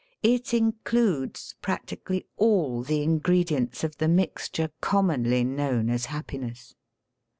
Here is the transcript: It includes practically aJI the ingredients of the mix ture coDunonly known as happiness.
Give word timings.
It 0.23 0.51
includes 0.51 1.53
practically 1.61 2.25
aJI 2.39 2.87
the 2.87 3.03
ingredients 3.03 3.83
of 3.83 3.97
the 3.99 4.07
mix 4.07 4.49
ture 4.49 4.71
coDunonly 4.81 5.45
known 5.45 5.91
as 5.91 6.05
happiness. 6.07 6.73